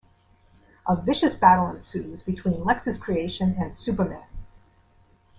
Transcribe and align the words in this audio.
A 0.87 0.95
vicious 0.95 1.35
battle 1.35 1.67
ensues 1.67 2.23
between 2.23 2.63
Lex's 2.63 2.97
creation 2.97 3.53
and 3.59 3.75
Superman. 3.75 4.25